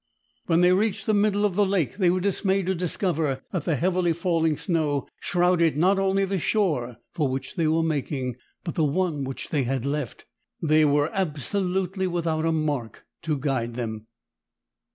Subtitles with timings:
[0.47, 3.75] When they reached the middle of the lake they were dismayed to discover that the
[3.75, 8.83] heavily falling snow shrouded not only the shore for which they were making, but the
[8.83, 10.25] one which they had left.
[10.59, 14.07] They were absolutely without a mark to guide them.